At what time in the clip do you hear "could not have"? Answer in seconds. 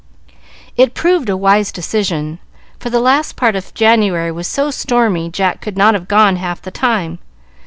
5.61-6.07